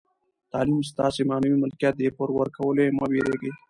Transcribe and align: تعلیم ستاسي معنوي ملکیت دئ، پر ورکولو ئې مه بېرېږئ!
تعلیم 0.51 0.79
ستاسي 0.91 1.21
معنوي 1.29 1.57
ملکیت 1.63 1.93
دئ، 1.99 2.09
پر 2.17 2.29
ورکولو 2.37 2.79
ئې 2.83 2.91
مه 2.97 3.05
بېرېږئ! 3.11 3.51